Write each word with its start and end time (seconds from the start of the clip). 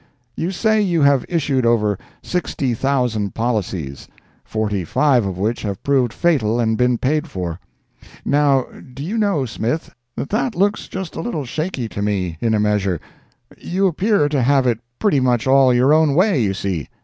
You 0.35 0.49
say 0.49 0.81
you 0.81 1.03
have 1.03 1.27
issued 1.29 1.63
over 1.63 1.99
sixty 2.23 2.73
thousand 2.73 3.35
policies, 3.35 4.07
"forty 4.43 4.83
five 4.83 5.27
of 5.27 5.37
which 5.37 5.61
have 5.61 5.83
proved 5.83 6.11
fatal 6.11 6.59
and 6.59 6.75
been 6.75 6.97
paid 6.97 7.27
for." 7.27 7.59
Now, 8.25 8.63
do 8.95 9.03
you 9.03 9.15
know, 9.15 9.45
Smith, 9.45 9.93
that 10.17 10.29
that 10.29 10.55
looks 10.55 10.87
just 10.87 11.15
a 11.15 11.21
little 11.21 11.45
shaky 11.45 11.87
to 11.89 12.01
me, 12.01 12.39
in 12.41 12.55
a 12.55 12.59
measure? 12.59 12.99
You 13.59 13.85
appear 13.85 14.27
to 14.27 14.41
have 14.41 14.65
it 14.65 14.79
pretty 14.97 15.19
much 15.19 15.45
all 15.45 15.71
your 15.71 15.93
own 15.93 16.15
way, 16.15 16.41
you 16.41 16.55
see. 16.55 16.89